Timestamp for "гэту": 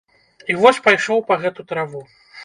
1.43-1.65